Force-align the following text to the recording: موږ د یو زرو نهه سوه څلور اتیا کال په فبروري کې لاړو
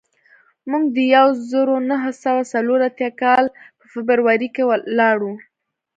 موږ 0.69 0.83
د 0.95 0.97
یو 1.15 1.27
زرو 1.49 1.75
نهه 1.89 2.11
سوه 2.23 2.41
څلور 2.53 2.79
اتیا 2.89 3.09
کال 3.21 3.45
په 3.79 3.85
فبروري 3.93 4.49
کې 4.55 4.63
لاړو 4.97 5.33